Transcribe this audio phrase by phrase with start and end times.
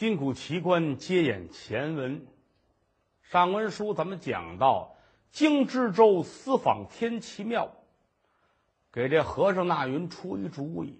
[0.00, 2.26] 金谷奇观接演前文。
[3.20, 4.96] 上文书咱们讲到，
[5.30, 7.70] 荆知州私访天齐庙，
[8.90, 10.98] 给这和尚纳云出一主意，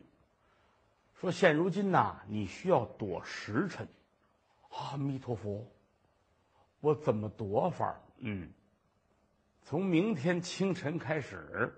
[1.14, 3.88] 说现如今呐，你需要躲时辰。
[4.68, 5.66] 阿弥陀佛，
[6.80, 7.98] 我怎么躲法？
[8.18, 8.52] 嗯，
[9.62, 11.74] 从明天清晨开始，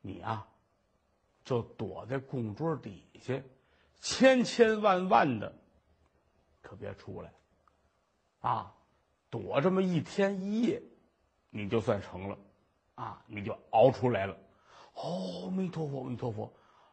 [0.00, 0.44] 你啊，
[1.44, 3.40] 就躲在供桌底下，
[4.00, 5.54] 千千万万的。
[6.66, 7.32] 可别出来，
[8.40, 8.74] 啊，
[9.30, 10.82] 躲这么一天一夜，
[11.48, 12.36] 你就算成了，
[12.96, 14.36] 啊，你就熬出来了。
[14.94, 16.52] 哦，弥陀佛，阿弥陀佛，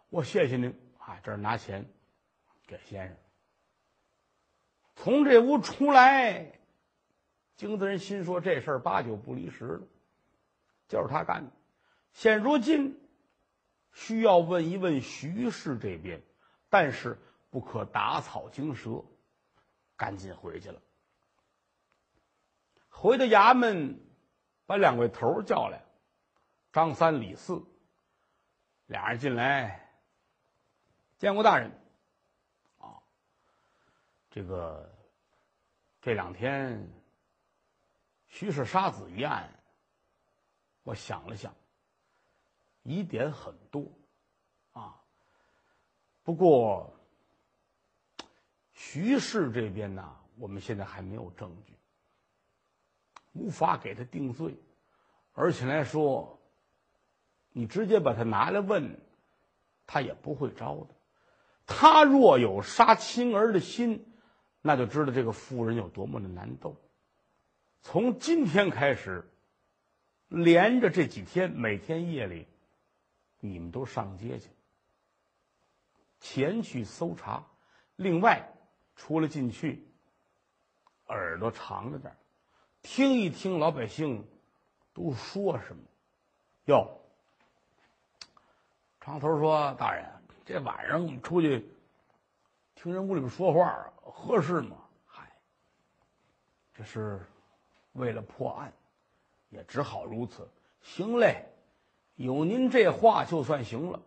[0.10, 1.20] 我谢谢您啊！
[1.24, 1.90] 这儿拿钱
[2.68, 3.18] 给先生。
[4.96, 6.60] 从这屋出来，
[7.56, 9.82] 京子人心说这事儿八九不离十了，
[10.88, 11.52] 就是他干的。
[12.12, 13.02] 现如今
[13.92, 16.22] 需要问一问徐氏这边，
[16.70, 17.18] 但是
[17.50, 19.04] 不可打草惊蛇。
[20.04, 20.82] 赶紧回去了。
[22.90, 23.98] 回到衙门，
[24.66, 25.82] 把两位头叫来，
[26.74, 27.64] 张三李四，
[28.88, 29.90] 俩人进来，
[31.18, 31.72] 见过大人。
[32.80, 33.02] 啊，
[34.30, 34.94] 这个
[36.02, 36.86] 这两天
[38.28, 39.50] 徐氏杀子一案，
[40.84, 41.56] 我想了想，
[42.82, 43.90] 疑点很多，
[44.74, 45.02] 啊，
[46.24, 46.94] 不过。
[48.86, 51.74] 徐氏这边呢，我们现在还没有证据，
[53.32, 54.56] 无法给他定罪，
[55.32, 56.40] 而且来说，
[57.54, 59.00] 你直接把他拿来问，
[59.88, 60.88] 他也不会招的。
[61.66, 64.14] 他若有杀亲儿的心，
[64.62, 66.76] 那就知道这个妇人有多么的难斗。
[67.82, 69.28] 从今天开始，
[70.28, 72.48] 连着这几天，每天夜里，
[73.40, 74.50] 你们都上街去，
[76.20, 77.48] 前去搜查。
[77.96, 78.50] 另外。
[78.96, 79.86] 出了进去，
[81.08, 82.16] 耳朵长着点
[82.82, 84.26] 听一听老百姓
[84.94, 85.82] 都说什么。
[86.66, 87.00] 哟，
[89.02, 90.06] 长头说：“大人，
[90.46, 91.70] 这晚上我们出去
[92.76, 95.30] 听人屋里边说话，合适吗？”嗨，
[96.74, 97.26] 这是
[97.94, 98.72] 为了破案，
[99.50, 100.50] 也只好如此。
[100.82, 101.46] 行嘞，
[102.16, 104.02] 有您这话就算行了。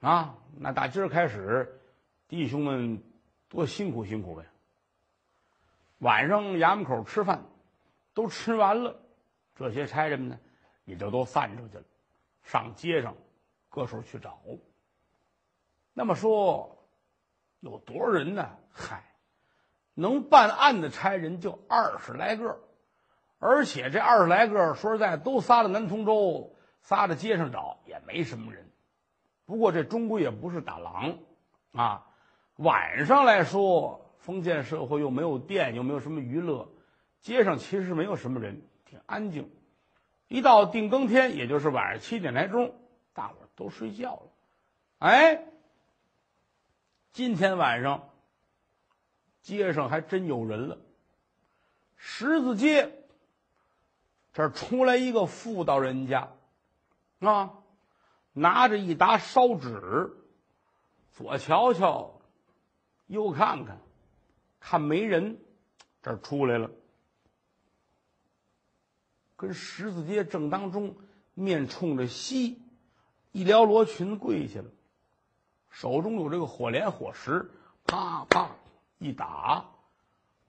[0.00, 1.80] 啊，那打今儿开始，
[2.28, 3.02] 弟兄们。
[3.48, 4.44] 多辛苦辛苦呗！
[5.98, 7.44] 晚上衙门口吃饭，
[8.14, 9.00] 都吃完了，
[9.56, 10.38] 这些差人们呢，
[10.84, 11.84] 也就都散出去了，
[12.42, 13.16] 上街上
[13.68, 14.38] 各处去找。
[15.94, 16.86] 那么说，
[17.60, 18.56] 有多少人呢？
[18.70, 19.02] 嗨，
[19.94, 22.60] 能办案的差人就二十来个，
[23.38, 28.70] 而且这二十来个，说实在，都撒到南通州，撒到街上找也没什么人。
[29.46, 31.18] 不过这终归也不是打狼
[31.72, 32.04] 啊。
[32.58, 36.68] 晚上来说，封建社会又没有电，又没有什么娱乐，
[37.20, 39.50] 街上其实没有什么人，挺安静。
[40.26, 42.74] 一到定更天，也就是晚上七点来钟，
[43.12, 44.22] 大伙都睡觉了。
[44.98, 45.44] 哎，
[47.12, 48.10] 今天晚上
[49.40, 50.78] 街上还真有人了。
[51.96, 52.92] 十字街
[54.32, 56.32] 这儿出来一个妇道人家，
[57.20, 57.54] 啊，
[58.32, 60.10] 拿着一沓烧纸，
[61.12, 62.17] 左瞧瞧。
[63.08, 63.78] 又看看，
[64.60, 65.38] 看没人，
[66.02, 66.70] 这儿出来了，
[69.34, 70.94] 跟十字街正当中，
[71.32, 72.62] 面冲着西，
[73.32, 74.70] 一撩罗裙跪下了，
[75.70, 77.50] 手中有这个火镰火石，
[77.86, 78.50] 啪啪
[78.98, 79.64] 一打，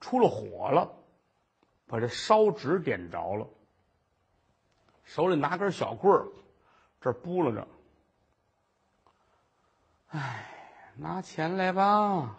[0.01, 0.91] 出了火了，
[1.87, 3.47] 把这烧纸点着了，
[5.05, 6.27] 手里拿根小棍儿，
[6.99, 7.67] 这拨拉着，
[10.07, 12.37] 哎，拿钱来吧。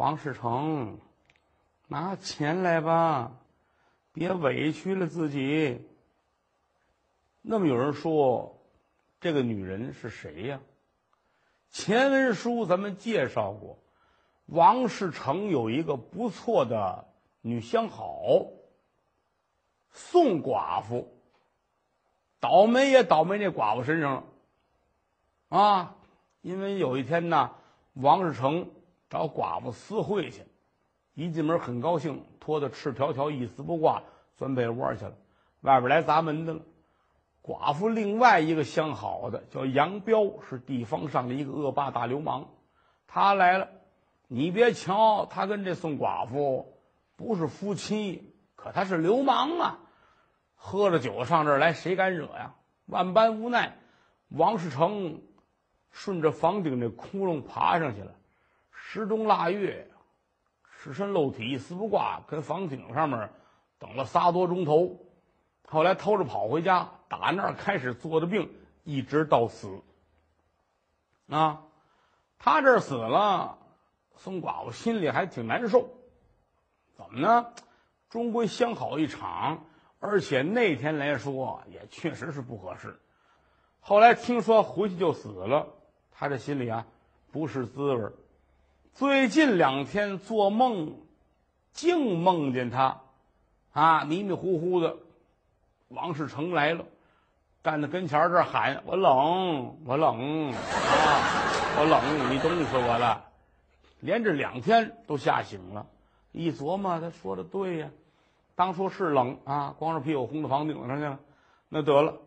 [0.00, 0.98] 王世成，
[1.86, 3.32] 拿钱来吧，
[4.14, 5.86] 别委屈了自己。
[7.42, 8.58] 那么有人说，
[9.20, 10.60] 这个女人是谁呀？
[11.68, 13.78] 前文书咱们介绍过，
[14.46, 17.06] 王世成有一个不错的
[17.42, 18.46] 女相好，
[19.90, 21.14] 宋寡妇。
[22.38, 24.14] 倒霉也倒霉那寡妇身上
[25.50, 25.96] 了，啊，
[26.40, 27.50] 因为有一天呢，
[27.92, 28.70] 王世成。
[29.10, 30.46] 找寡妇私会去，
[31.14, 34.02] 一进门很高兴，脱得赤条条，一丝不挂，
[34.36, 35.12] 钻被窝去了。
[35.60, 36.60] 外边来砸门的了。
[37.42, 42.48] 寡妇另外一个相好的叫杨彪，是地方上的一个恶霸大流氓。
[43.06, 43.68] 他来了，
[44.28, 46.78] 你别瞧他跟这宋寡妇
[47.16, 49.78] 不是夫妻，可他是流氓啊！
[50.54, 52.54] 喝了酒上这儿来，谁敢惹呀？
[52.86, 53.78] 万般无奈，
[54.28, 55.22] 王世成
[55.90, 58.12] 顺着房顶这窟窿爬上去了。
[58.72, 59.90] 时冬腊月，
[60.78, 63.30] 赤身露体，一丝不挂，跟房顶上面
[63.78, 64.98] 等了仨多钟头，
[65.66, 68.52] 后来偷着跑回家，打那儿开始做的病，
[68.84, 69.80] 一直到死。
[71.28, 71.62] 啊，
[72.38, 73.58] 他这死了，
[74.16, 75.88] 宋寡妇心里还挺难受。
[76.96, 77.52] 怎么呢？
[78.08, 79.64] 终归相好一场，
[80.00, 82.98] 而且那天来说也确实是不合适。
[83.78, 85.68] 后来听说回去就死了，
[86.10, 86.86] 他这心里啊
[87.30, 88.10] 不是滋味
[89.00, 90.92] 最近两天做梦，
[91.72, 93.00] 净梦见他，
[93.72, 94.94] 啊迷迷糊糊的，
[95.88, 96.84] 王世成来了，
[97.64, 100.54] 站在跟前这喊：“我冷，我冷啊，
[101.78, 103.24] 我冷，你冻死我了。”
[104.00, 105.86] 连着两天都吓醒了，
[106.32, 107.88] 一琢磨，他说的对呀。
[108.54, 111.18] 当初是冷啊，光着屁股轰到房顶上去了。
[111.70, 112.18] 那得了，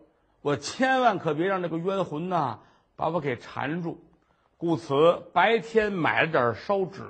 [0.42, 2.62] 我千万可别让那个冤魂呐
[2.96, 4.04] 把我给缠住。
[4.64, 7.04] 故此，白天买了点烧纸，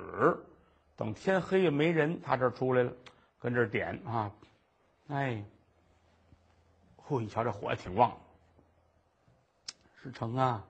[0.96, 2.92] 等天黑也没人，他这出来了，
[3.38, 4.32] 跟这点啊。
[5.06, 5.44] 哎，
[7.06, 7.20] 嚯！
[7.20, 8.18] 你瞧这火也挺旺。
[10.02, 10.64] 世成啊，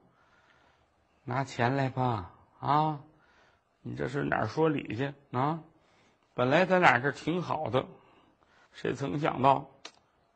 [1.25, 3.01] 拿钱来吧啊！
[3.81, 5.63] 你这是哪儿说理去啊？
[6.35, 7.87] 本来咱俩这挺好的。
[8.73, 9.71] 谁曾想到，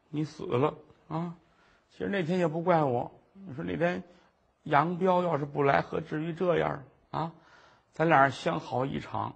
[0.08, 0.74] 你死了
[1.08, 1.36] 啊！
[1.90, 3.12] 其实那天也不怪我。
[3.34, 4.02] 你说那天
[4.64, 7.32] 杨彪要是不来，何至于这样啊？
[7.92, 9.34] 咱俩相好一场，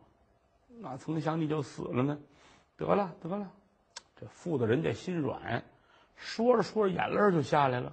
[0.80, 2.18] 哪曾想你就死了呢？
[2.76, 3.48] 得了得了，
[4.20, 5.62] 这妇的人家心软，
[6.16, 7.92] 说着说着眼泪就下来了。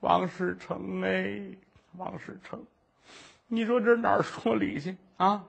[0.00, 1.40] 王世成哎，
[1.96, 2.64] 王世成，
[3.48, 5.44] 你说这哪说理去啊？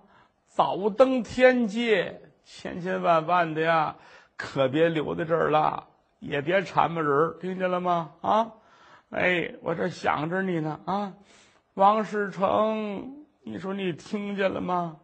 [0.48, 3.96] 早登天界，千千万万的呀！
[4.36, 5.88] 可别留在这儿了，
[6.20, 8.12] 也别缠磨人听见了吗？
[8.22, 8.52] 啊，
[9.12, 11.14] 哎，我这想着你呢啊，
[11.74, 15.00] 王世成，你说你听见了吗？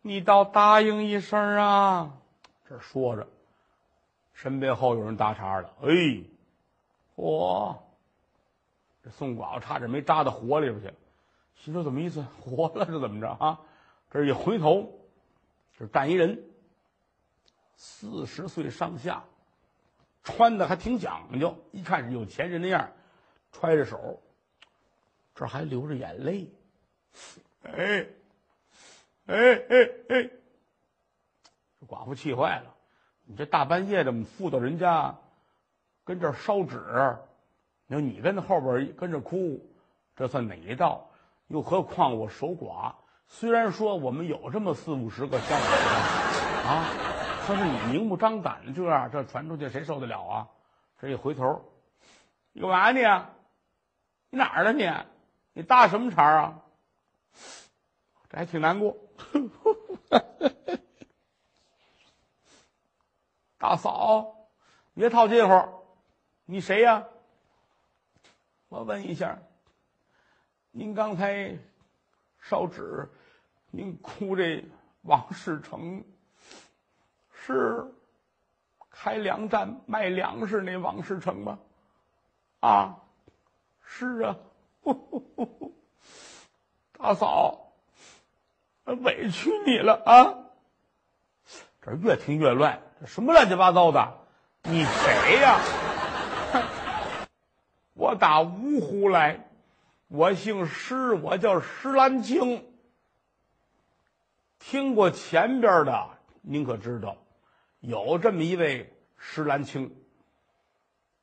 [0.00, 2.14] 你倒答应一声啊！
[2.66, 3.28] 这说着，
[4.32, 5.70] 身背后有人搭茬了。
[5.82, 6.24] 哎，
[7.16, 7.76] 嚯！
[9.04, 10.90] 这宋寡妇差点没扎到火里边去，
[11.56, 12.24] 心说怎么意思？
[12.40, 13.60] 活了是怎么着啊？
[14.10, 14.90] 这一回头，
[15.78, 16.42] 这站一人。
[17.76, 19.24] 四十岁上下，
[20.22, 22.90] 穿的还挺讲究，一看是有钱人那样，
[23.52, 24.20] 揣着手，
[25.34, 26.50] 这还流着眼泪，
[27.62, 28.06] 哎，
[29.26, 29.36] 哎
[29.68, 30.30] 哎哎，
[31.80, 32.74] 这寡妇气坏了，
[33.24, 35.14] 你这大半夜的妇到人家，
[36.04, 36.78] 跟这烧纸，
[37.86, 39.60] 你说你跟那后边跟着哭，
[40.16, 41.06] 这算哪一道？
[41.48, 42.94] 又何况我守寡，
[43.26, 46.84] 虽然说我们有这么四五十个相好的啊。
[47.46, 50.48] 可是你明目张胆的这样，这传出去谁受得了啊？
[51.00, 51.64] 这一回头，
[52.52, 53.26] 你干嘛呢？
[54.30, 54.90] 你哪儿的你？
[55.52, 56.62] 你搭什么茬啊？
[58.28, 58.96] 这还挺难过。
[63.58, 64.48] 大嫂，
[64.94, 65.84] 别套近乎，
[66.44, 67.06] 你谁呀？
[68.68, 69.38] 我问一下，
[70.70, 71.58] 您刚才
[72.40, 73.10] 烧纸，
[73.70, 74.64] 您哭这
[75.02, 76.04] 王世成。
[77.32, 77.92] 是
[78.90, 81.58] 开粮站卖粮食那王世成吗？
[82.60, 83.02] 啊，
[83.92, 84.36] 是啊，
[86.96, 87.72] 大嫂，
[88.84, 90.34] 委屈你了啊！
[91.82, 94.18] 这越听越乱，这什么乱七八糟的？
[94.62, 95.60] 你谁呀？
[97.94, 99.50] 我打芜湖来，
[100.06, 102.64] 我姓施，我叫施兰青。
[104.60, 106.10] 听过前边的，
[106.42, 107.16] 您可知道？
[107.80, 109.94] 有这么一位施兰青，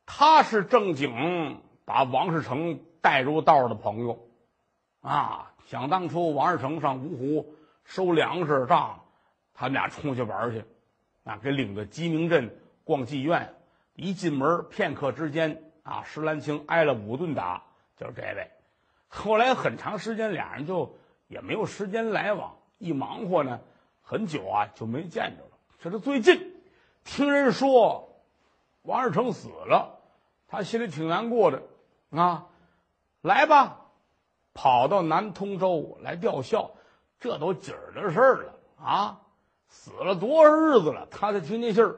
[0.05, 4.27] 他是正经把王世成带入道的朋友，
[5.00, 9.06] 啊，想当初王世成上芜湖收粮食账，
[9.53, 10.65] 他们俩出去玩去，
[11.24, 12.53] 啊，给领到鸡鸣镇
[12.84, 13.56] 逛妓院，
[13.96, 17.63] 一进门片刻之间，啊，石兰青挨了五顿打，
[17.96, 18.51] 就是这位。
[19.08, 20.98] 后来很长时间俩人就
[21.29, 23.62] 也没有时间来往，一忙活呢，
[24.01, 25.58] 很久啊就没见着了。
[25.79, 26.53] 这是最近，
[27.06, 28.10] 听人说
[28.82, 29.98] 王世成死了，
[30.50, 31.63] 他心里挺难过的
[32.11, 32.45] 啊。
[33.21, 33.81] 来吧，
[34.53, 36.71] 跑到南通州来吊孝，
[37.19, 39.21] 这都今儿的事儿了啊。
[39.67, 41.97] 死了多少日子了，他才听见信儿。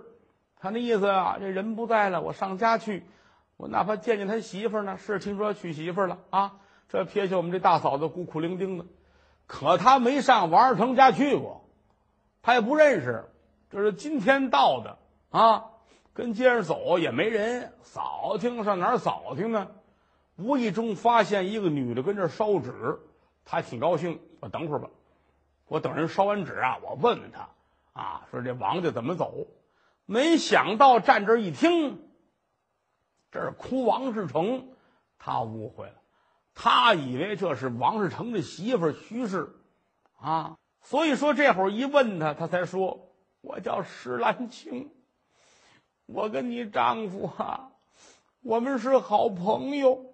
[0.59, 3.05] 他那意思啊，这人不在了，我上家去，
[3.57, 4.97] 我哪怕见见他媳妇呢。
[4.97, 6.53] 是听说娶媳妇了啊。
[6.87, 8.85] 这撇下我们这大嫂子孤苦伶仃的，
[9.45, 11.63] 可他没上王二成家去过，
[12.41, 13.29] 他也不认识。
[13.69, 14.97] 这是今天到的
[15.29, 15.65] 啊，
[16.13, 19.67] 跟街上走也没人扫听，上哪儿扫听呢？
[20.39, 22.99] 无意中发现一个女的跟这烧纸，
[23.45, 24.19] 他挺高兴。
[24.39, 24.89] 我等会儿吧，
[25.67, 27.49] 我等人烧完纸啊，我问问他
[27.91, 29.47] 啊，说这王家怎么走？
[30.05, 32.01] 没想到站这一听，
[33.31, 34.69] 这是哭王世成，
[35.17, 35.95] 他误会了，
[36.55, 39.53] 他以为这是王世成的媳妇徐氏
[40.19, 44.89] 啊，所以说这会儿一问他，他才说：“我叫石兰青，
[46.05, 47.71] 我跟你丈夫啊，
[48.41, 50.05] 我们是好朋友。”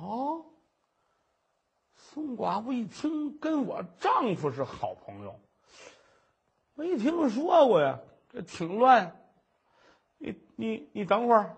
[0.00, 0.44] 哦，
[1.96, 5.38] 宋寡妇一听，跟我丈夫是好朋友，
[6.74, 8.00] 没听说过呀，
[8.30, 9.16] 这挺乱。
[10.18, 11.56] 你你你等会儿，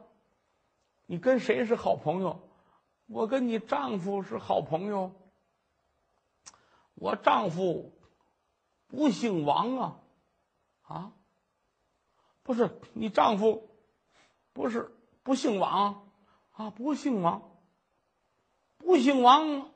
[1.06, 2.48] 你跟谁是好朋友？
[3.06, 5.12] 我跟你丈夫是好朋友。
[6.94, 7.92] 我丈夫
[8.86, 10.00] 不姓王啊，
[10.82, 11.12] 啊，
[12.42, 13.70] 不是你丈夫，
[14.52, 16.10] 不是不姓王
[16.52, 17.49] 啊，不姓王。
[18.90, 19.70] 不姓王，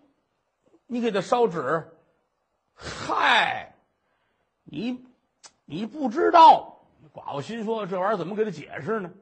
[0.88, 1.87] 你给他烧纸，
[2.75, 3.76] 嗨，
[4.64, 5.04] 你
[5.64, 6.80] 你不知道。
[7.12, 9.12] 寡妇心说：“这玩意儿怎么给他解释呢？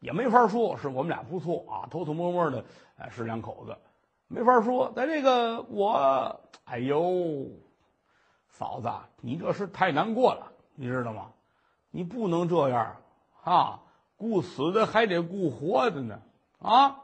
[0.00, 2.64] 也没法说，是我们俩不错啊，偷偷摸摸的，
[2.96, 3.76] 哎，是两口子，
[4.26, 4.90] 没法说。
[4.96, 7.46] 咱这个我，哎呦，
[8.48, 11.30] 嫂子，你这是太难过了，你知道吗？
[11.90, 12.96] 你不能这样
[13.42, 13.82] 啊，
[14.16, 16.22] 顾死的还得顾活的呢，
[16.58, 17.02] 啊，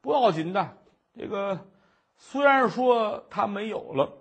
[0.00, 0.76] 不要紧的。”
[1.16, 1.66] 这个
[2.16, 4.12] 虽然说他没有了，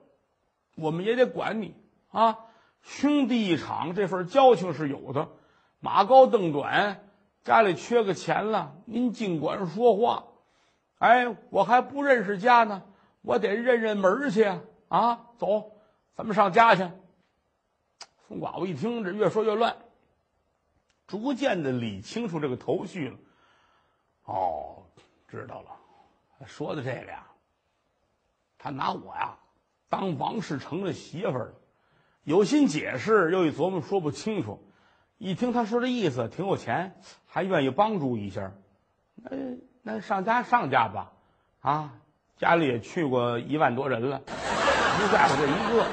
[0.75, 1.75] 我们也得管你
[2.09, 2.39] 啊！
[2.81, 5.29] 兄弟一场，这份交情是有的。
[5.79, 7.07] 马高凳短，
[7.43, 10.25] 家里缺个钱了，您尽管说话。
[10.97, 12.83] 哎，我还不认识家呢，
[13.21, 14.43] 我得认认门去
[14.87, 15.29] 啊！
[15.37, 15.71] 走，
[16.15, 16.89] 咱们上家去。
[18.27, 19.77] 宋寡妇一听，这越说越乱，
[21.07, 23.17] 逐渐的理清楚这个头绪了。
[24.25, 24.83] 哦，
[25.27, 25.71] 知道了。
[26.45, 27.27] 说的这个呀，
[28.57, 29.37] 他拿我呀
[29.89, 31.53] 当王世成的媳妇儿，
[32.23, 34.63] 有心解释，又一琢磨说不清楚。
[35.17, 36.95] 一听他说这意思，挺有钱，
[37.27, 38.51] 还愿意帮助一下。
[39.15, 39.29] 那
[39.81, 41.11] 那上家上家吧，
[41.61, 41.93] 啊，
[42.37, 45.85] 家里也去过一万多人了，不在乎这一个。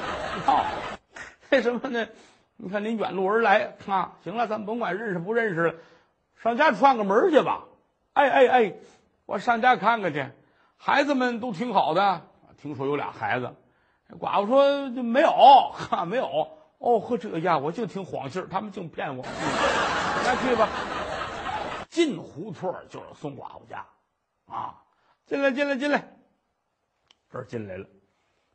[0.47, 0.65] 哦，
[1.51, 2.07] 为什么呢？
[2.57, 5.75] 你看您远路而来啊，行了，咱甭管认识不认识了，
[6.41, 7.65] 上家串个门去吧。
[8.13, 8.73] 哎哎哎，
[9.25, 10.25] 我上家看看去。
[10.83, 13.53] 孩子们都挺好的，听说有俩孩子，
[14.19, 16.25] 寡妇说就没有，哈没有。
[16.79, 19.23] 哦呵，这家伙净听谎信他们净骗我。
[19.23, 20.67] 来去吧，
[21.87, 23.85] 进胡同就是宋寡妇家，
[24.47, 24.81] 啊，
[25.27, 26.17] 进来进来进来，
[27.31, 27.85] 这儿进来了，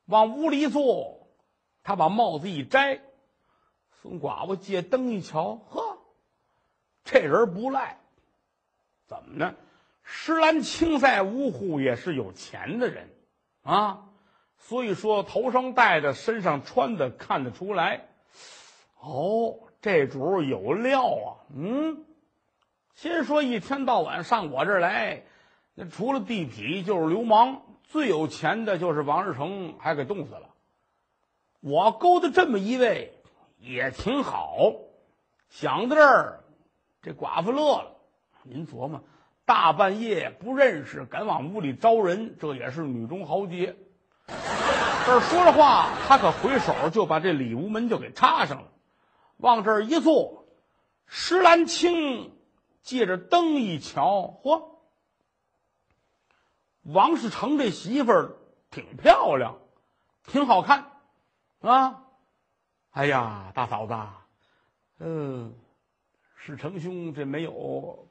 [0.07, 1.29] 往屋里一坐，
[1.85, 3.01] 他把帽子一摘，
[4.03, 5.99] 宋寡妇借灯一瞧，呵，
[7.05, 8.01] 这人不赖，
[9.07, 9.55] 怎么呢？
[10.09, 13.11] 施兰青在芜湖也是有钱的人，
[13.65, 14.05] 啊，
[14.57, 18.07] 所以说头上戴的、身上穿的看得出来。
[19.01, 21.27] 哦，这主有料啊！
[21.53, 22.05] 嗯，
[22.95, 25.25] 先说一天到晚上我这儿来，
[25.75, 30.55] 那除了地痞就是流氓，最有钱的就是王世成，还给冻死了。
[31.61, 33.13] 我勾搭这么一位
[33.59, 34.73] 也挺好。
[35.49, 36.45] 想到这儿，
[37.03, 37.97] 这寡妇乐了。
[38.45, 39.03] 您琢磨。
[39.47, 43.77] 大半夜不认识，敢往屋里招人，这也是女中豪杰。
[44.27, 48.69] 这说着话，他可回手就把这里屋门就给插上了，
[49.37, 50.45] 往这儿一坐。
[51.07, 52.37] 石兰青
[52.83, 54.65] 借着灯一瞧，嚯，
[56.83, 58.37] 王世成这媳妇儿
[58.73, 59.59] 挺漂亮，
[60.25, 60.91] 挺好看，
[61.61, 62.03] 啊！
[62.91, 63.97] 哎呀，大嫂子，
[64.99, 65.55] 嗯，
[66.37, 68.09] 世成兄这没有。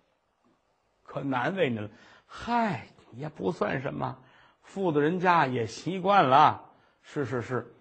[1.06, 1.90] 可难为你了，
[2.26, 4.18] 嗨，也不算什么，
[4.64, 6.62] 富的人家也习惯了。
[7.04, 7.74] 是是是，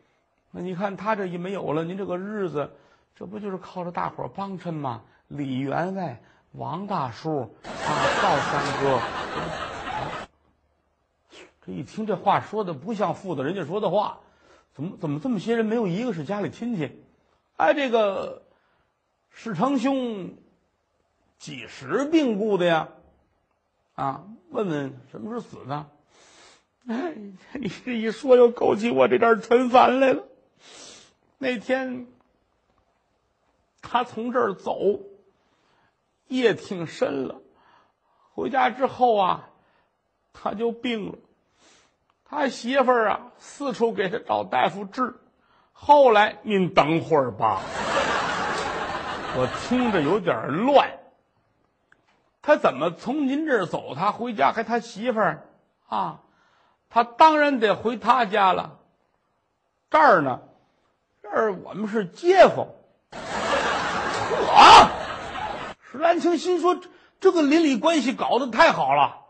[0.50, 2.70] 那你看他这一没有了，您这个日子，
[3.16, 5.02] 这不就是靠着大伙帮衬吗？
[5.28, 7.90] 李员外、王大叔啊，
[8.22, 9.00] 赵三哥，
[11.64, 14.20] 这一听这话说的不像富的人家说的话，
[14.74, 17.02] 怎么怎么这么些人没有一个是家里亲戚？
[17.56, 18.42] 哎，这个
[19.30, 20.36] 世成兄
[21.38, 22.88] 几时病故的呀？
[23.94, 25.86] 啊，问问什么时候死的？
[26.86, 27.14] 哎，
[27.52, 30.24] 你这一说，又勾起我这点陈烦来了。
[31.38, 32.06] 那天
[33.80, 35.00] 他从这儿走，
[36.26, 37.40] 夜挺深了。
[38.32, 39.48] 回家之后啊，
[40.32, 41.18] 他就病了。
[42.24, 45.14] 他媳妇儿啊，四处给他找大夫治。
[45.72, 47.60] 后来，您等会儿吧，
[49.36, 50.90] 我听着有点乱。
[52.46, 53.94] 他怎么从您这儿走？
[53.94, 55.48] 他回家还他媳妇儿
[55.88, 56.20] 啊？
[56.90, 58.78] 他当然得回他家了。
[59.88, 60.42] 这儿呢，
[61.22, 62.66] 这儿我们是街坊。
[64.54, 64.90] 啊！
[65.90, 66.78] 石兰青心说
[67.18, 69.22] ：“这个邻里关系搞得太好了。”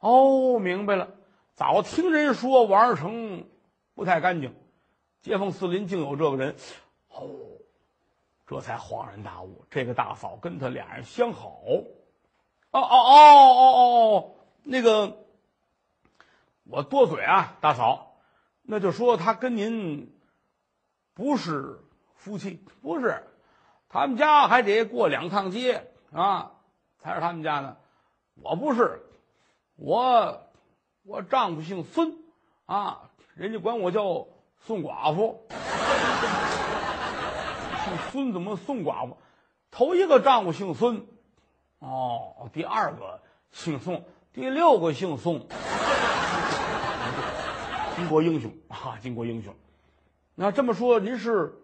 [0.00, 1.08] 哦，明白了。
[1.54, 3.46] 早听人说王二成
[3.94, 4.56] 不太干净，
[5.22, 6.56] 街坊四邻竟有这个人。
[7.10, 7.28] 哦，
[8.48, 11.60] 这才恍然大悟，这个大嫂跟他俩人相好。
[12.70, 15.18] 哦哦哦哦哦哦，那个，
[16.64, 18.16] 我多嘴啊，大嫂，
[18.62, 20.18] 那就说他跟您
[21.14, 21.78] 不是
[22.16, 23.22] 夫妻，不是，
[23.88, 26.52] 他们家还得过两趟街啊，
[26.98, 27.76] 才是他们家呢。
[28.42, 29.02] 我不是，
[29.76, 30.42] 我。
[31.04, 32.18] 我丈夫姓孙，
[32.66, 34.26] 啊，人家管我叫
[34.60, 35.42] 孙寡妇。
[37.88, 39.16] 姓孙怎么宋寡妇？
[39.70, 41.06] 头一个丈夫姓孙，
[41.78, 45.46] 哦，第二个姓宋，第六个姓宋。
[47.96, 49.54] 巾帼英雄啊，巾帼英雄。
[50.34, 51.54] 那这么说，您是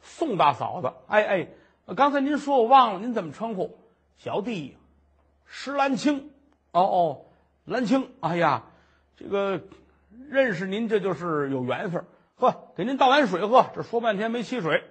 [0.00, 0.92] 宋大嫂子？
[1.08, 1.48] 哎哎，
[1.94, 3.78] 刚才您说我忘了，您怎么称呼？
[4.18, 4.76] 小弟
[5.44, 6.30] 石兰青。
[6.72, 7.26] 哦哦，
[7.64, 8.10] 兰青。
[8.20, 8.64] 哎呀。
[9.16, 9.60] 这个
[10.28, 12.04] 认识您，这就是有缘分。
[12.34, 13.66] 喝，给您倒碗水喝。
[13.72, 14.82] 这说半天没沏水，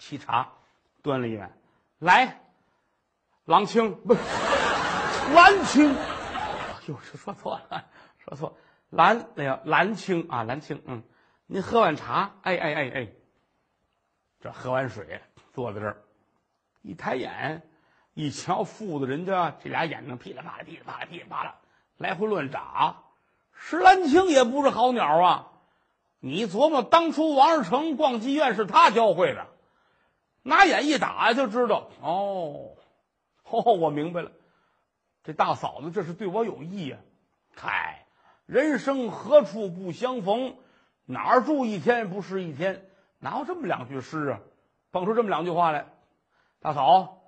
[0.00, 0.52] 沏茶，
[1.02, 1.52] 端了一碗。
[1.98, 2.40] 来，
[3.44, 4.14] 郎青不，
[5.34, 5.94] 兰青。
[6.86, 7.84] 哟，说错了，
[8.18, 8.56] 说错。
[8.90, 10.82] 兰，哎呀，兰青啊，兰青。
[10.86, 11.02] 嗯，
[11.46, 12.32] 您喝碗茶。
[12.42, 13.08] 哎哎哎哎，
[14.40, 15.20] 这喝完水，
[15.52, 16.02] 坐在这儿，
[16.82, 17.68] 一抬眼，
[18.14, 21.56] 一瞧，父子人家这俩眼睛噼里啪啦，噼里啪啦，噼里啪啦。
[21.96, 23.02] 来回乱眨，
[23.52, 25.48] 石兰青也不是好鸟啊！
[26.20, 29.48] 你琢磨，当初王二成逛妓院是他教会的，
[30.42, 31.90] 拿眼一打就知道。
[32.00, 32.76] 哦，
[33.50, 34.32] 哦，我明白了，
[35.24, 36.98] 这大嫂子这是对我有意呀！
[37.54, 38.06] 嗨，
[38.46, 40.56] 人生何处不相逢，
[41.04, 42.88] 哪儿住一天不是一天？
[43.18, 44.40] 哪有这么两句诗啊？
[44.90, 45.86] 蹦出这么两句话来，
[46.60, 47.20] 大嫂，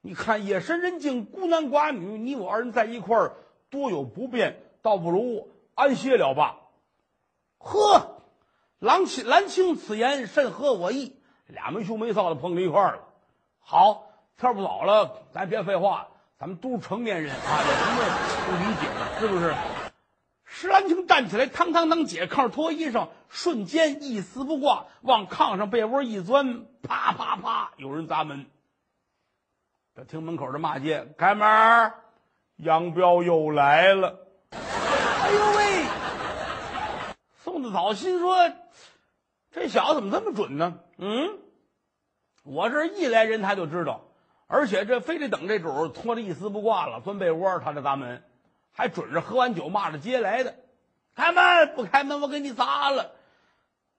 [0.00, 3.36] 你看夜深人静，孤男寡女，你我二人在一块儿。
[3.68, 6.60] 多有不便，倒不如安歇了吧。
[7.58, 8.22] 呵，
[8.78, 11.16] 郎青兰青此言甚合我意。
[11.46, 13.02] 俩没羞没臊的碰在一块儿了。
[13.58, 14.06] 好，
[14.36, 17.98] 天不早了，咱别废话，咱们都是成年人啊，有什么
[18.46, 19.20] 不理解的？
[19.20, 19.54] 是不是？
[20.44, 28.46] 石兰青站起来，嘡嘡嘡解炕脱衣裳，瞬间一丝不挂，往炕上被窝一钻，啪啪啪，有人砸门。
[29.94, 31.92] 这听门口的骂街，开门。
[32.56, 34.18] 杨彪又来了！
[34.52, 35.84] 哎呦喂！
[37.44, 38.50] 宋子早心说
[39.52, 41.38] ：“这小子怎么这么准呢？”嗯，
[42.44, 44.02] 我这一来人他就知道，
[44.46, 48.22] 而且这非得等这主脱得一丝不挂了，钻被窝，他这砸门，
[48.72, 50.54] 还准是喝完酒骂着街来的。
[51.14, 53.12] 开门不开门，我给你砸了。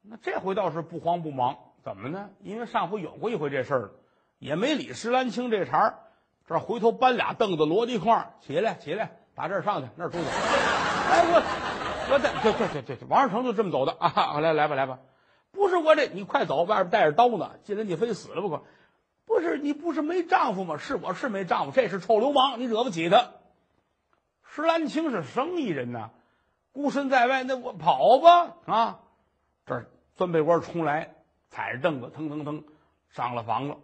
[0.02, 2.30] 那这回倒是不慌不忙，怎么呢？
[2.42, 3.92] 因为上回有过一回这事儿，
[4.40, 6.00] 也没理石兰青这茬儿。
[6.48, 10.24] 这回头搬俩凳子摞在一块儿，起来起来，打这儿上去，那儿出去。
[10.24, 11.42] 哎，我
[12.12, 14.40] 我这这这这这王二成就这么走的啊！
[14.40, 15.00] 来来吧来吧，
[15.58, 18.63] 不是我这，你快走，外边带着刀呢，进来你非死了不可。
[19.26, 20.78] 不是你不是没丈夫吗？
[20.78, 23.32] 是我是没丈夫，这是臭流氓，你惹不起他。
[24.43, 26.12] 石兰青是生意人呐，
[26.72, 29.00] 孤身在外，那我跑吧啊！
[29.65, 31.15] 这儿钻被窝冲来，
[31.50, 32.63] 踩着凳子腾腾腾
[33.10, 33.78] 上了房了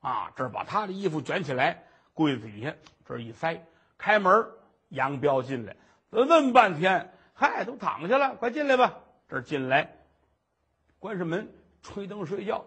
[0.00, 0.30] 啊！
[0.36, 1.82] 这儿把他的衣服卷起来。
[2.14, 2.74] 柜子底下
[3.06, 3.62] 这一塞，
[3.98, 4.46] 开门，
[4.88, 5.76] 杨彪进来，
[6.08, 9.00] 问半天，嗨，都躺下了，快进来吧。
[9.28, 9.96] 这进来，
[11.06, 11.48] 关上门，
[11.84, 12.64] 吹灯睡觉。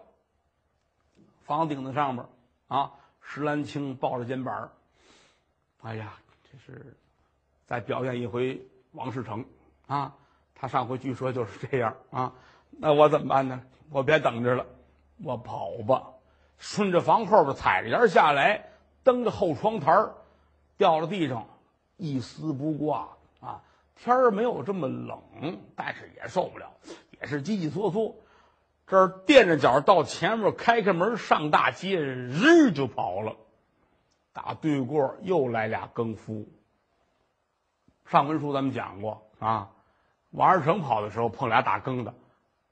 [1.42, 2.24] 房顶子上面
[2.68, 4.72] 啊，石兰青抱着肩膀
[5.82, 6.14] 哎呀，
[6.50, 6.96] 这是
[7.66, 9.44] 再表演一回王世成
[9.86, 10.16] 啊。
[10.54, 12.32] 他上回据说就是这样啊。
[12.70, 13.62] 那我怎么办呢？
[13.90, 14.64] 我别等着了，
[15.22, 16.02] 我跑吧，
[16.56, 18.70] 顺着房后边踩着沿下来。
[19.04, 19.92] 蹬着后窗台，
[20.78, 21.46] 掉到地上，
[21.98, 23.06] 一丝不挂
[23.40, 23.62] 啊！
[23.96, 25.20] 天儿没有这么冷，
[25.76, 26.70] 但是也受不了，
[27.20, 28.14] 也是叽叽嗦嗦。
[28.90, 33.36] 这儿垫着脚到前面，开开门上大街，日就跑了。
[34.32, 36.48] 打对过又来俩更夫。
[38.06, 39.70] 上文书咱们讲过啊，
[40.30, 42.14] 王二成跑的时候碰俩打更的，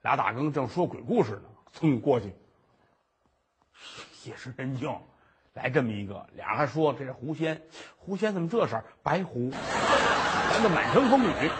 [0.02, 2.33] 俩打更正说鬼故事呢，噌过去，
[4.24, 4.92] 夜深人静。
[5.54, 7.62] 来这么一个，俩人还说这是狐仙，
[7.96, 11.50] 狐仙怎么这色白狐，咱这满城风雨。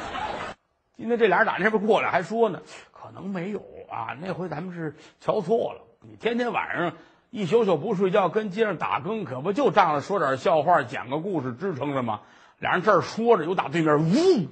[0.97, 2.61] 今天这俩人打那边过来，还说呢，
[3.01, 5.83] 可能没有啊，那回咱们是瞧错了。
[6.01, 6.95] 你天天晚上
[7.31, 12.23] 一宿宿不睡觉，跟街上打更，可不就仗着说点笑话、讲个故事支撑着吗？
[12.59, 14.49] 俩人这儿说着，又打对面呜，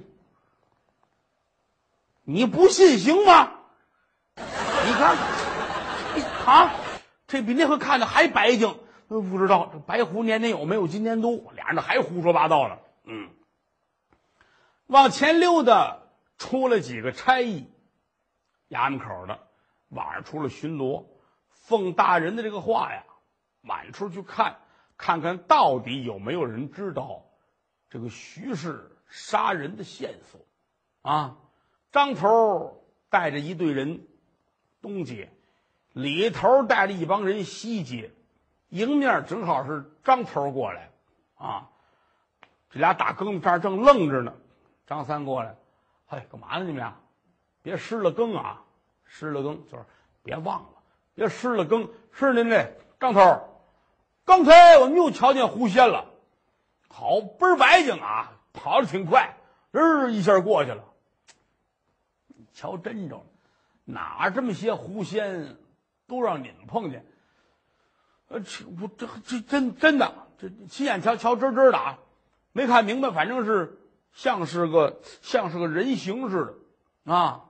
[2.23, 3.51] 你不信行吗？
[4.35, 5.17] 你看，
[6.45, 6.71] 啊，
[7.27, 8.77] 这比那回看的还白净。
[9.07, 11.31] 不知道这白狐年年有，没有今年多。
[11.55, 12.77] 俩人这还胡说八道呢。
[13.05, 13.29] 嗯，
[14.85, 15.99] 往前溜达，
[16.37, 17.67] 出了几个差役，
[18.69, 19.39] 衙门口的
[19.89, 21.05] 晚上出了巡逻，
[21.49, 23.03] 奉大人的这个话呀，
[23.61, 24.57] 满处去看，
[24.97, 27.25] 看看到底有没有人知道
[27.89, 30.41] 这个徐氏杀人的线索。
[31.01, 31.37] 啊，
[31.91, 34.05] 张头带着一队人
[34.81, 35.31] 东街，
[35.93, 38.11] 里头带着一帮人西街。
[38.69, 40.91] 迎面正好是张头过来，
[41.35, 41.69] 啊，
[42.69, 44.33] 这俩大更这儿正愣着呢。
[44.85, 45.55] 张三过来，
[46.05, 46.99] 嘿，干嘛呢你们俩？
[47.67, 48.63] 别失了更啊！
[49.03, 49.83] 失了更就是
[50.23, 50.69] 别忘了，
[51.15, 51.89] 别失了更。
[52.13, 53.59] 是您这张头，
[54.23, 56.05] 刚才我们又瞧见狐仙了，
[56.87, 59.35] 好倍儿白净啊，跑的挺快，
[59.71, 60.85] 日一下过去了。
[62.53, 63.25] 瞧真着了，
[63.83, 65.57] 哪这么些狐仙
[66.07, 67.05] 都让你们碰见？
[68.29, 71.99] 呃，这不这这真真的，这亲眼瞧瞧真真的啊，
[72.53, 73.77] 没看明白，反正是
[74.13, 76.45] 像是个像是个人形似
[77.03, 77.43] 的，啊，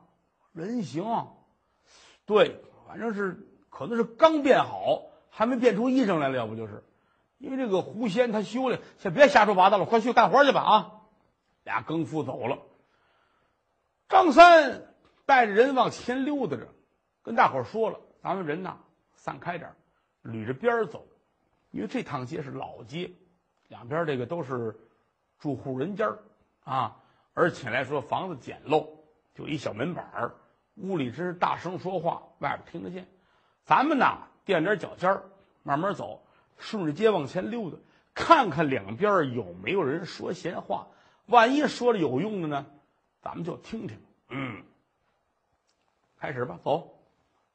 [0.58, 1.06] 人形，
[2.26, 6.84] 对，反正是可能是刚变好，还没变出衣裳来了，要不就是，
[7.38, 10.94] 因为这个狐仙他修炼，先别瞎说八道了，快去干活去吧啊！
[11.64, 12.60] 俩更夫走了，
[14.10, 14.94] 张三
[15.26, 16.70] 带着人往前溜达着，
[17.22, 18.78] 跟大伙说了，咱们人呐
[19.16, 19.74] 散开点
[20.24, 21.06] 捋着边走，
[21.72, 23.12] 因为这趟街是老街，
[23.68, 24.80] 两边这个都是
[25.38, 26.18] 住户人家
[26.64, 28.88] 啊，而且来说房子简陋，
[29.36, 30.36] 就一小门板儿，
[30.78, 33.08] 屋里真是大声说话，外边听得见。
[33.66, 35.24] 咱们呐垫点脚尖儿，
[35.64, 36.24] 慢慢走，
[36.58, 37.78] 顺着街往前溜达，
[38.14, 40.88] 看看两边有没有人说闲话，
[41.26, 42.66] 万一说的有用的呢，
[43.22, 43.98] 咱们就听听。
[44.30, 44.64] 嗯，
[46.20, 46.98] 开始吧，走，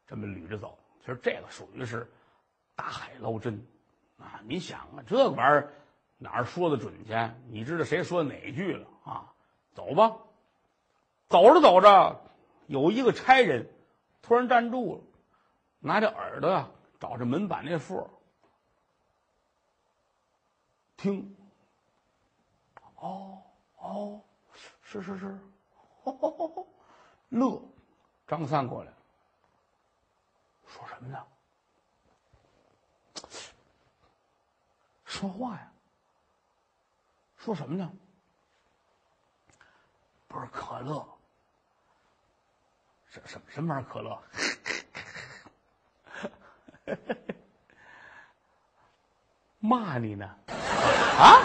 [0.07, 2.11] 这么捋着走，其实这个属于是。
[2.75, 3.65] 大海捞针，
[4.19, 4.41] 啊！
[4.47, 5.75] 你想啊，这个玩意儿
[6.17, 7.13] 哪儿说的准去？
[7.49, 9.31] 你知道谁说哪句了啊？
[9.75, 10.17] 走吧，
[11.29, 12.19] 走着走着，
[12.67, 13.69] 有一个差人
[14.21, 15.03] 突然站住了，
[15.81, 16.71] 拿着耳朵啊
[17.01, 18.09] 找着门板那缝
[20.97, 21.37] 听。
[22.97, 23.43] 哦
[23.79, 24.23] 哦，
[24.83, 25.39] 是是是，
[27.31, 27.61] 乐。
[28.27, 28.93] 张三过来，
[30.67, 31.27] 说什么呢？
[35.05, 35.73] 说话呀！
[37.37, 37.93] 说什么呢？
[40.29, 41.07] 不是可乐，
[43.13, 43.89] 什什什么玩意儿？
[43.93, 44.19] 可乐？
[49.61, 50.25] 骂你呢？
[50.49, 51.43] 啊？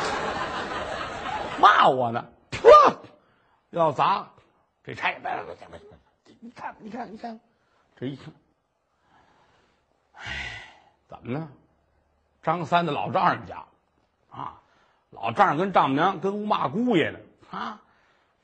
[1.60, 2.26] 骂我呢？
[2.52, 2.98] 噗！
[3.72, 4.30] 要砸
[4.86, 5.12] 这差！
[5.12, 5.82] 别别别别！
[6.40, 7.38] 你看，你看，你看，
[7.98, 8.34] 这一听，
[10.14, 10.24] 哎，
[11.10, 11.50] 怎么呢？
[12.44, 13.66] 张三的老丈人家，
[14.32, 14.62] 啊，
[15.10, 17.20] 老丈人跟丈母娘跟屋骂姑爷呢，
[17.52, 17.82] 啊，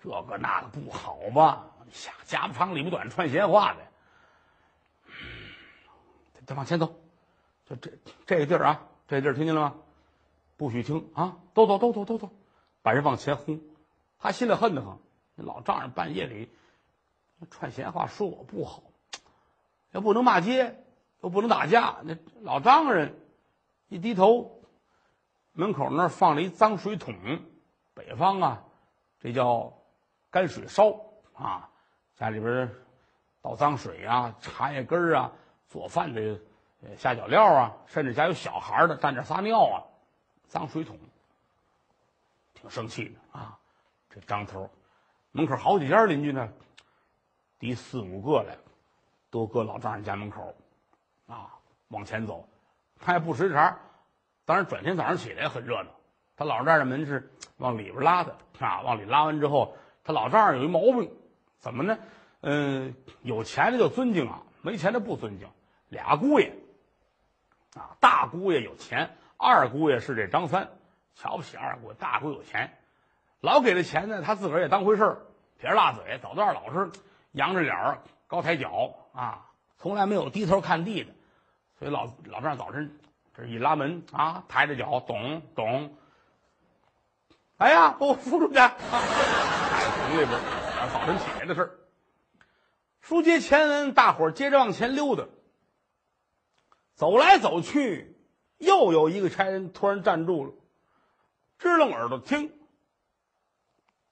[0.04, 1.68] 这个那个不好吧？
[1.92, 3.80] 瞎家不长里不短，串闲话的。
[6.46, 7.00] 再往前走，
[7.66, 7.92] 就这
[8.26, 9.76] 这个地儿啊，这地儿听见了吗？
[10.58, 11.38] 不许听啊！
[11.54, 12.30] 都走，都走，都走，
[12.82, 13.62] 把人往前轰。
[14.20, 14.98] 他心里恨得很，
[15.36, 16.50] 老丈人半夜里
[17.50, 18.84] 串闲话，说我不好，
[19.92, 20.84] 又不能骂街，
[21.22, 23.20] 又不能打架，那老丈人。
[23.90, 24.64] 一低头，
[25.52, 27.16] 门口那儿放了一脏水桶。
[27.94, 28.64] 北方啊，
[29.20, 29.74] 这叫
[30.30, 31.00] 干水烧
[31.34, 31.70] 啊，
[32.24, 32.74] 家里边
[33.42, 35.30] 倒脏水啊、茶叶根儿啊、
[35.68, 36.40] 做饭的
[36.98, 39.84] 下脚料啊，甚至家有小孩的沾点撒尿啊，
[40.48, 40.98] 脏水桶，
[42.54, 43.60] 挺生气的啊。
[44.10, 44.70] 这张头
[45.34, 46.50] 门口好几家邻居呢，
[47.60, 48.56] 第四五个来，
[49.30, 50.56] 都搁老丈人家门口
[51.28, 51.52] 啊，
[51.90, 52.48] 往前走。
[53.02, 53.78] 他也不识茬
[54.46, 55.90] 当然转天早上起来很热闹。
[56.38, 61.14] 他老丈人门是往里边拉的啊，往里拉完之后，他老丈人有一毛病，
[61.64, 61.98] 怎么呢？
[62.42, 65.48] 嗯，有钱的就尊敬啊，没钱的不尊敬。
[65.88, 66.54] 俩姑爷
[67.74, 70.68] 啊，大姑爷有钱，二姑爷是这张三，
[71.16, 71.94] 瞧不起二姑爷。
[71.94, 72.78] 大姑有钱，
[73.40, 75.22] 老给的钱呢，他自个儿也当回事儿，
[75.58, 76.92] 撇着大嘴，走道老是
[77.32, 79.46] 扬着脸儿，高抬脚啊，
[79.78, 81.14] 从来没有低头看地的。
[81.80, 83.00] 所以老老丈早晨
[83.38, 85.96] 这一拉门啊，抬着脚，咚咚，
[87.56, 88.58] 哎呀，把我扶出去！
[88.60, 88.70] 哎，
[90.10, 90.38] 从那边
[90.92, 91.80] 早晨起来的事儿。
[93.02, 95.28] 书接前文，大伙儿接着往前溜达，
[96.96, 98.16] 走来走去，
[98.58, 100.54] 又有一个差人突然站住了，
[101.60, 102.58] 支棱耳朵听，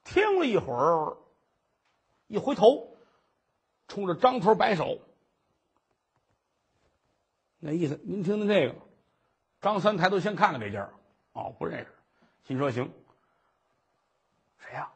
[0.04, 1.18] 听了一会儿，
[2.28, 2.98] 一回头，
[3.88, 5.00] 冲着张头摆手，
[7.60, 8.76] 那意思您听听这个。
[9.62, 10.90] 张三抬头先看看这家
[11.34, 11.88] 哦，不认识，
[12.48, 12.92] 心说行。
[14.58, 14.92] 谁呀？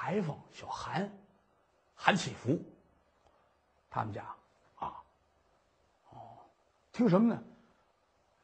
[0.00, 1.12] 裁缝小韩，
[1.94, 2.58] 韩启福，
[3.90, 4.24] 他们家
[4.76, 4.96] 啊，
[6.08, 6.38] 哦，
[6.90, 7.42] 听什么呢？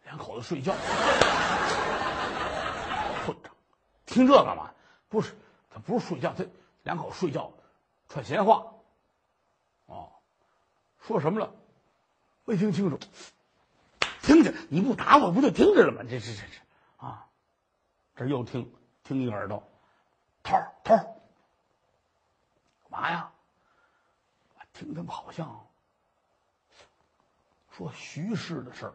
[0.05, 0.75] 两口子睡觉，
[3.25, 3.51] 混账！
[4.05, 4.71] 听这干嘛？
[5.09, 5.35] 不是，
[5.71, 6.45] 他不是睡觉，他
[6.83, 7.51] 两口子睡觉，
[8.11, 8.67] 串闲话。
[9.87, 10.13] 哦，
[11.01, 11.51] 说什么了？
[12.45, 12.99] 没听清楚。
[14.21, 16.03] 听着，你不打我不就听着了吗？
[16.03, 17.27] 这这这这啊，
[18.15, 18.71] 这又听
[19.03, 19.67] 听一个耳朵，
[20.43, 21.16] 头头，
[23.01, 23.33] 嘛呀？
[24.73, 25.67] 听他们好像
[27.71, 28.95] 说徐氏的事儿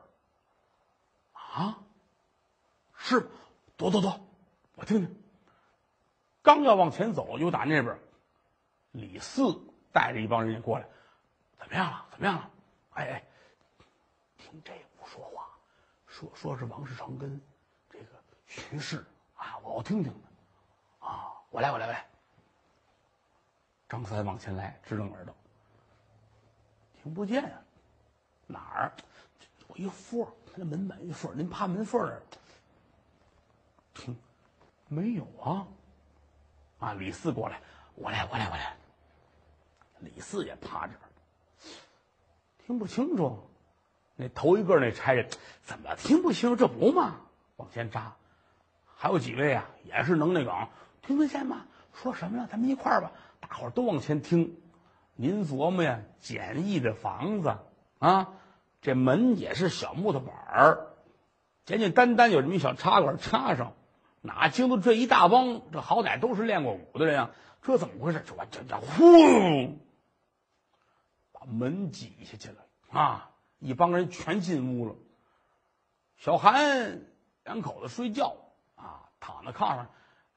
[1.34, 1.80] 啊，
[2.96, 3.30] 是
[3.78, 4.20] 躲躲躲，
[4.76, 5.24] 我听听。
[6.42, 8.00] 刚要往前走，又打那边，
[8.92, 9.60] 李四
[9.92, 10.88] 带着一帮人也过来，
[11.58, 12.06] 怎么样了？
[12.12, 12.52] 怎么样了？
[12.92, 13.24] 哎哎，
[14.38, 14.74] 听这。
[15.04, 15.46] 说话，
[16.08, 17.42] 说说是王世成跟
[17.90, 18.06] 这个
[18.46, 20.28] 徐氏啊，我我听听呢，
[21.00, 22.11] 啊，我来我来我来。
[23.92, 25.36] 张三往前来，支棱耳朵，
[27.04, 27.62] 听不见啊，
[28.48, 28.92] 哪儿？
[29.68, 32.22] 我一缝他那门板一缝您趴门缝儿
[33.94, 34.16] 听，
[34.88, 35.68] 没有啊？
[36.80, 37.60] 啊，李四过来，
[37.96, 38.78] 我来我来我来。
[40.00, 41.04] 李四也趴这儿，
[42.66, 43.44] 听不清楚。
[44.16, 45.30] 那头一个那差人
[45.64, 46.56] 怎么听不清？
[46.56, 47.18] 这不嘛？
[47.58, 48.16] 往前扎，
[48.96, 50.70] 还有几位啊，也是能那个，
[51.02, 51.66] 听得见吗？
[51.94, 52.48] 说什么了？
[52.48, 54.58] 咱们一块儿吧，大伙儿都往前听。
[55.16, 57.58] 您琢磨呀，简易的房子
[58.00, 58.34] 啊，
[58.82, 60.88] 这门也是小木头板儿，
[61.66, 63.74] 简简单单有这么一小插管插上，
[64.22, 65.62] 哪经得这一大帮？
[65.72, 68.24] 这好歹都是练过武的人啊，这怎么回事？
[68.26, 69.78] 这我这这呼，
[71.34, 72.56] 把门挤下去了
[72.90, 73.32] 啊！
[73.60, 74.96] 一帮人全进屋了，
[76.18, 77.02] 小韩
[77.44, 78.38] 两口子睡觉
[78.74, 79.90] 啊，躺在炕上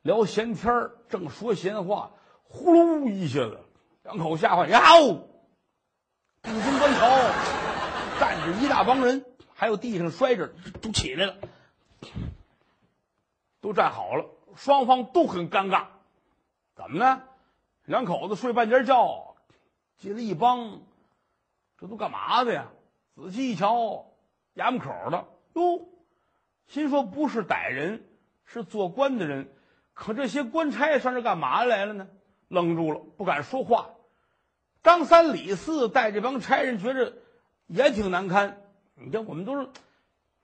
[0.02, 2.10] 聊闲天正说闲话，
[2.54, 3.58] 呼噜一下子，
[4.04, 5.26] 两口子吓坏，呀哦！
[6.40, 7.08] 大声观瞧，
[8.20, 11.34] 站着一大帮人，还有地上摔着都起来了，
[13.60, 15.86] 都站好了，双方都很尴尬，
[16.76, 17.24] 怎么呢？
[17.86, 19.34] 两口子睡半截觉，
[19.98, 20.80] 进来一帮，
[21.76, 22.70] 这都干嘛的呀？
[23.16, 24.12] 仔细一瞧，
[24.54, 25.88] 衙门口的哟，
[26.68, 28.06] 心说不是歹人，
[28.44, 29.52] 是做官的人。
[29.92, 32.08] 可这些官差上这干嘛来了呢？
[32.48, 33.90] 愣住了，不敢说话。
[34.82, 37.14] 张三李四带这帮差人，觉着
[37.66, 38.62] 也挺难堪。
[38.94, 39.68] 你看，我们都是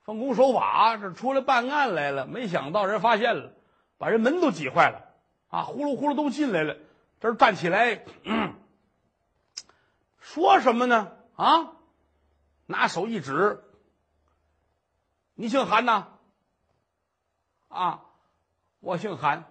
[0.03, 3.53] 奉公守法，这出来办案来了，没想到人发现了，
[3.97, 5.13] 把人门都挤坏了
[5.49, 5.63] 啊！
[5.63, 6.77] 呼噜呼噜都进来了，
[7.19, 8.03] 这站起来，
[10.19, 11.11] 说什么呢？
[11.35, 11.73] 啊？
[12.65, 13.63] 拿手一指，
[15.35, 16.07] 你姓韩呐？
[17.67, 18.05] 啊，
[18.79, 19.45] 我姓韩。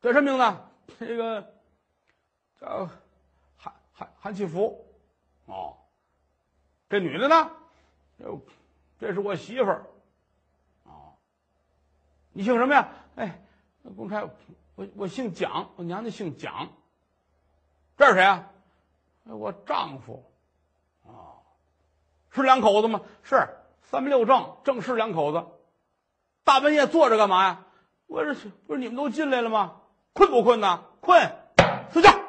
[0.00, 0.71] 叫什么名字？
[0.98, 1.54] 这个
[2.60, 2.88] 叫
[3.56, 4.86] 韩韩韩启福。
[5.46, 5.76] 哦，
[6.88, 7.50] 这女的呢？
[8.18, 8.40] 哟，
[8.98, 9.86] 这是我媳妇儿。
[10.84, 11.14] 哦，
[12.32, 12.88] 你姓什么呀？
[13.16, 13.42] 哎，
[13.96, 14.28] 公差，
[14.76, 16.68] 我我姓蒋，我娘家姓蒋。
[17.96, 18.50] 这是谁啊？
[19.24, 20.24] 我丈夫。
[21.02, 21.42] 哦
[22.30, 23.02] 是两口子吗？
[23.22, 23.46] 是
[23.82, 25.46] 三十六正，正是两口子。
[26.44, 27.66] 大半夜坐着干嘛呀？
[28.06, 28.34] 我这
[28.66, 29.81] 不是你们都进来了吗？
[30.14, 30.80] 困不困呢？
[31.00, 31.32] 困，
[31.92, 32.21] 睡觉。